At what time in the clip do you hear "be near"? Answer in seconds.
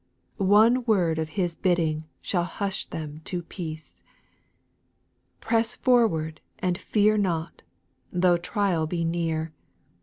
8.87-9.53